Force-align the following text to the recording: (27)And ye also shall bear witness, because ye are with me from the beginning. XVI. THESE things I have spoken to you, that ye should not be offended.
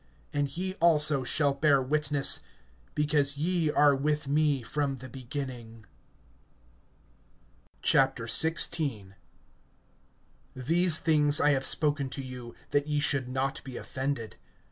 (27)And 0.33 0.57
ye 0.57 0.73
also 0.79 1.23
shall 1.23 1.53
bear 1.53 1.79
witness, 1.79 2.39
because 2.95 3.37
ye 3.37 3.69
are 3.69 3.95
with 3.95 4.27
me 4.27 4.63
from 4.63 4.97
the 4.97 5.07
beginning. 5.07 5.85
XVI. 7.83 9.13
THESE 10.55 10.97
things 10.97 11.39
I 11.39 11.51
have 11.51 11.65
spoken 11.67 12.09
to 12.09 12.23
you, 12.23 12.55
that 12.71 12.87
ye 12.87 12.99
should 12.99 13.29
not 13.29 13.63
be 13.63 13.77
offended. 13.77 14.37